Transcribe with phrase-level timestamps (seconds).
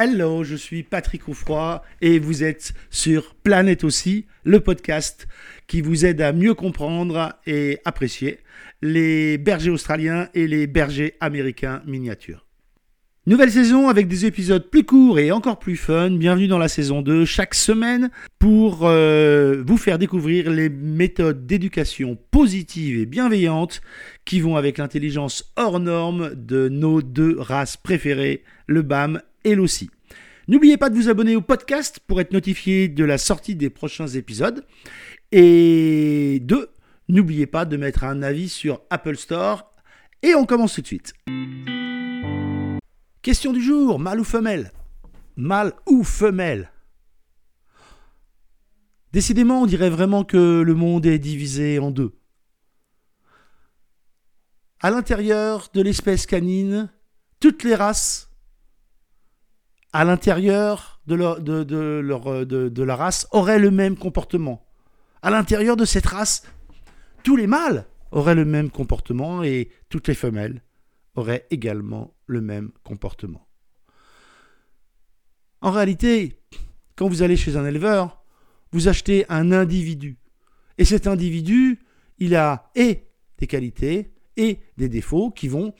[0.00, 5.26] Hello, je suis Patrick Oufroy et vous êtes sur Planète aussi, le podcast
[5.66, 8.38] qui vous aide à mieux comprendre et apprécier
[8.80, 12.46] les bergers australiens et les bergers américains miniatures.
[13.26, 16.12] Nouvelle saison avec des épisodes plus courts et encore plus fun.
[16.12, 22.16] Bienvenue dans la saison 2 chaque semaine pour euh, vous faire découvrir les méthodes d'éducation
[22.30, 23.80] positive et bienveillante
[24.24, 29.90] qui vont avec l'intelligence hors norme de nos deux races préférées, le BAM et l'OSSI.
[30.46, 34.08] N'oubliez pas de vous abonner au podcast pour être notifié de la sortie des prochains
[34.08, 34.64] épisodes.
[35.30, 36.70] Et deux,
[37.08, 39.70] n'oubliez pas de mettre un avis sur Apple Store.
[40.22, 41.12] Et on commence tout de suite.
[43.22, 44.72] Question du jour, mâle ou femelle?
[45.36, 46.72] Mâle ou femelle?
[49.12, 52.12] Décidément, on dirait vraiment que le monde est divisé en deux.
[54.80, 56.90] À l'intérieur de l'espèce canine,
[57.40, 58.27] toutes les races,
[59.92, 61.64] à l'intérieur de,
[62.68, 64.66] de la race, auraient le même comportement.
[65.22, 66.42] À l'intérieur de cette race,
[67.22, 70.62] tous les mâles auraient le même comportement et toutes les femelles
[71.14, 73.46] auraient également le même comportement.
[75.60, 76.40] En réalité,
[76.96, 78.22] quand vous allez chez un éleveur,
[78.72, 80.18] vous achetez un individu.
[80.78, 81.80] Et cet individu,
[82.18, 85.74] il a et des qualités et des défauts qui vont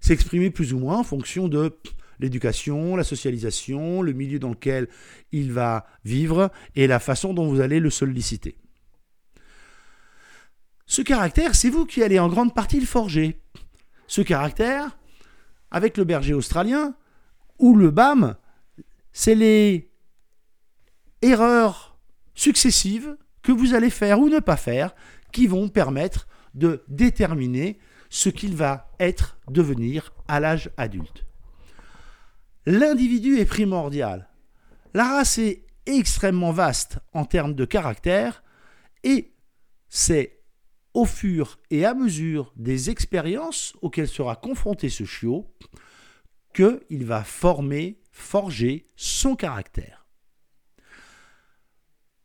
[0.00, 1.76] s'exprimer plus ou moins en fonction de
[2.18, 4.88] l'éducation, la socialisation, le milieu dans lequel
[5.32, 8.56] il va vivre et la façon dont vous allez le solliciter.
[10.86, 13.40] Ce caractère, c'est vous qui allez en grande partie le forger.
[14.06, 14.96] Ce caractère,
[15.70, 16.94] avec le berger australien
[17.58, 18.36] ou le BAM,
[19.12, 19.90] c'est les
[21.22, 21.96] erreurs
[22.34, 24.94] successives que vous allez faire ou ne pas faire
[25.32, 31.26] qui vont permettre de déterminer ce qu'il va être, devenir à l'âge adulte.
[32.66, 34.28] L'individu est primordial.
[34.94, 38.42] La race est extrêmement vaste en termes de caractère
[39.02, 39.34] et
[39.88, 40.40] c'est
[40.94, 45.52] au fur et à mesure des expériences auxquelles sera confronté ce chiot
[46.54, 50.06] qu'il va former, forger son caractère.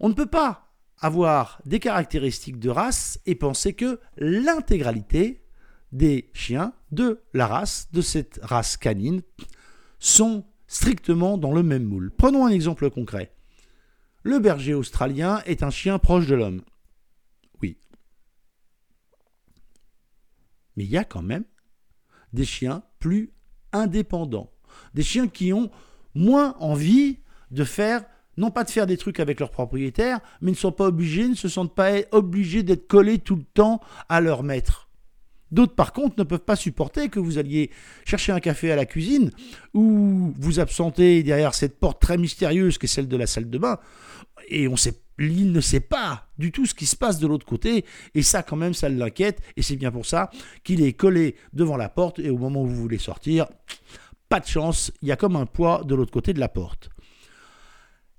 [0.00, 5.44] On ne peut pas avoir des caractéristiques de race et penser que l'intégralité
[5.90, 9.22] des chiens de la race, de cette race canine,
[10.02, 12.10] sont strictement dans le même moule.
[12.10, 13.32] Prenons un exemple concret.
[14.24, 16.62] Le berger australien est un chien proche de l'homme.
[20.76, 21.44] Mais il y a quand même
[22.32, 23.32] des chiens plus
[23.72, 24.50] indépendants.
[24.94, 25.70] Des chiens qui ont
[26.14, 27.18] moins envie
[27.50, 28.04] de faire,
[28.38, 31.34] non pas de faire des trucs avec leurs propriétaires, mais ne sont pas obligés, ne
[31.34, 34.88] se sentent pas obligés d'être collés tout le temps à leur maître.
[35.52, 37.70] D'autres, par contre, ne peuvent pas supporter que vous alliez
[38.04, 39.30] chercher un café à la cuisine
[39.74, 43.58] ou vous absenter derrière cette porte très mystérieuse qui est celle de la salle de
[43.58, 43.78] bain.
[44.48, 44.76] Et on
[45.18, 48.42] il ne sait pas du tout ce qui se passe de l'autre côté, et ça
[48.42, 50.30] quand même, ça l'inquiète, et c'est bien pour ça
[50.64, 53.46] qu'il est collé devant la porte, et au moment où vous voulez sortir,
[54.28, 56.88] pas de chance, il y a comme un poids de l'autre côté de la porte.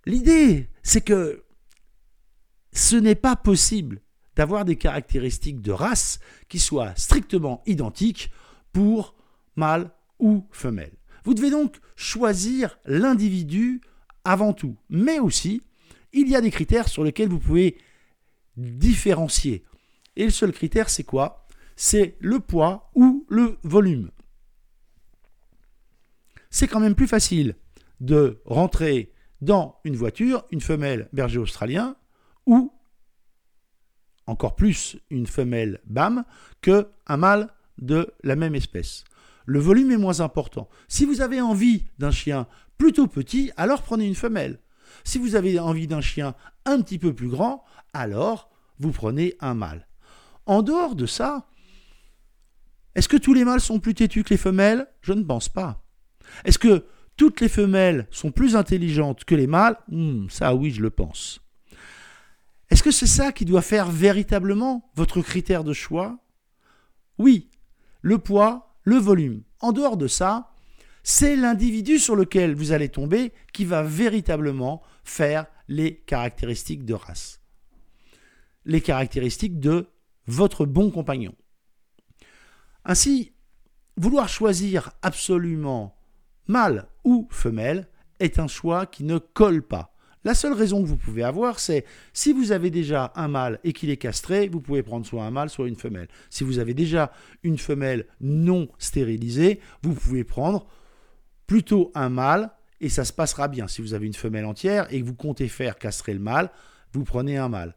[0.05, 1.44] L'idée, c'est que
[2.71, 4.03] ce n'est pas possible
[4.35, 8.31] d'avoir des caractéristiques de race qui soient strictement identiques
[8.71, 9.16] pour
[9.55, 10.94] mâle ou femelle.
[11.23, 13.81] Vous devez donc choisir l'individu
[14.23, 15.61] avant tout, mais aussi
[16.11, 17.77] il y a des critères sur lesquels vous pouvez
[18.57, 19.63] différencier.
[20.16, 21.47] Et le seul critère, c'est quoi?
[21.75, 24.11] C'est le poids ou le volume.
[26.51, 27.55] C'est quand même plus facile
[28.00, 29.11] de rentrer
[29.41, 31.95] dans une voiture une femelle berger australien
[32.45, 32.71] ou
[34.28, 36.23] encore plus une femelle BAM
[36.61, 39.03] que un mâle de la même espèce.
[39.45, 40.69] Le volume est moins important.
[40.88, 42.47] Si vous avez envie d'un chien
[42.78, 44.59] plutôt petit, alors prenez une femelle.
[45.03, 46.35] Si vous avez envie d'un chien
[46.66, 47.63] un petit peu plus grand,
[47.94, 49.88] alors vous prenez un mâle.
[50.45, 51.47] En dehors de ça,
[52.95, 54.88] est-ce que tous les mâles sont plus têtus que les femelles?
[55.01, 55.83] Je ne pense pas.
[56.45, 56.86] Est-ce que
[57.18, 59.77] toutes les femelles sont plus intelligentes que les mâles?
[59.89, 61.42] Hmm, Ça oui, je le pense.
[62.74, 66.18] Est-ce que c'est ça qui doit faire véritablement votre critère de choix?
[67.20, 67.52] Oui,
[68.02, 69.44] le poids, le volume.
[69.60, 70.56] En dehors de ça,
[71.04, 77.42] c'est l'individu sur lequel vous allez tomber qui va véritablement faire les caractéristiques de race.
[78.66, 79.86] Les caractéristiques de
[80.25, 81.36] votre bon compagnon.
[82.86, 83.34] Ainsi,
[83.98, 85.96] vouloir choisir absolument
[86.48, 87.88] mâle ou femelle
[88.20, 89.93] est un choix qui ne colle pas.
[90.25, 93.74] La seule raison que vous pouvez avoir, c'est si vous avez déjà un mâle et
[93.74, 96.08] qu'il est castré, vous pouvez prendre soit un mâle, soit une femelle.
[96.30, 97.12] Si vous avez déjà
[97.44, 100.66] une femelle non stérilisée, vous pouvez prendre
[101.46, 103.68] plutôt un mâle et ça se passera bien.
[103.68, 106.50] Si vous avez une femelle entière et que vous comptez faire castrer le mâle,
[106.94, 107.75] vous prenez un mâle.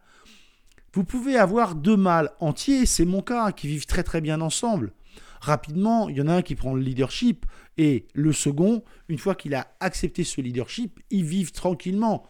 [0.93, 4.93] Vous pouvez avoir deux mâles entiers, c'est mon cas, qui vivent très très bien ensemble.
[5.41, 7.47] Rapidement, il y en a un qui prend le leadership
[7.77, 12.27] et le second, une fois qu'il a accepté ce leadership, ils vivent tranquillement.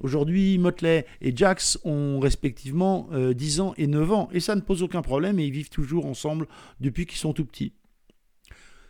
[0.00, 4.62] Aujourd'hui, Motley et Jax ont respectivement 10 euh, ans et 9 ans, et ça ne
[4.62, 6.46] pose aucun problème, et ils vivent toujours ensemble
[6.80, 7.74] depuis qu'ils sont tout petits.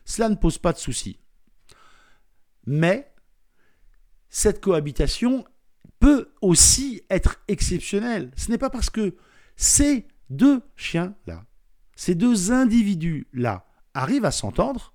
[0.05, 1.19] Cela ne pose pas de souci.
[2.67, 3.13] Mais
[4.29, 5.45] cette cohabitation
[5.99, 8.31] peut aussi être exceptionnelle.
[8.37, 9.17] Ce n'est pas parce que
[9.57, 11.45] ces deux chiens-là,
[12.01, 14.95] ces deux individus-là arrivent à s'entendre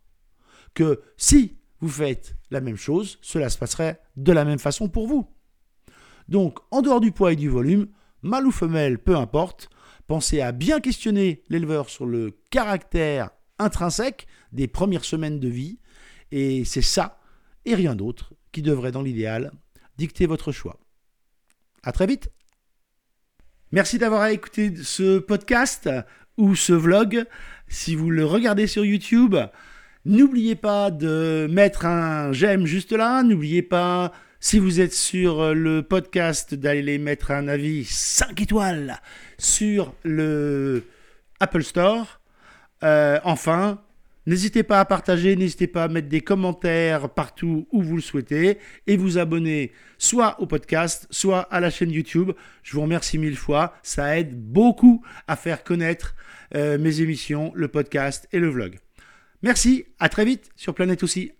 [0.74, 5.06] que si vous faites la même chose, cela se passerait de la même façon pour
[5.06, 5.30] vous.
[6.30, 7.90] Donc, en dehors du poids et du volume,
[8.24, 9.70] mâle ou femelle, peu importe,
[10.08, 13.30] pensez à bien questionner l'éleveur sur le caractère
[13.60, 15.78] intrinsèque des premières semaines de vie,
[16.32, 17.20] et c'est ça,
[17.66, 19.52] et rien d'autre, qui devrait, dans l'idéal,
[20.00, 20.80] dicter votre choix.
[21.84, 22.32] À très vite
[23.72, 25.90] Merci d'avoir écouté ce podcast
[26.38, 27.26] ou ce vlog.
[27.68, 29.36] Si vous le regardez sur YouTube,
[30.06, 33.24] n'oubliez pas de mettre un j'aime juste là.
[33.24, 39.02] N'oubliez pas si vous êtes sur le podcast, d'aller mettre un avis 5 étoiles
[39.38, 40.84] sur le
[41.40, 42.20] Apple Store.
[42.84, 43.82] Euh, enfin,
[44.26, 48.58] n'hésitez pas à partager, n'hésitez pas à mettre des commentaires partout où vous le souhaitez
[48.88, 52.32] et vous abonner soit au podcast, soit à la chaîne YouTube.
[52.64, 53.74] Je vous remercie mille fois.
[53.84, 56.16] Ça aide beaucoup à faire connaître
[56.56, 58.80] euh, mes émissions, le podcast et le vlog.
[59.42, 61.32] Merci, à très vite sur Planète aussi.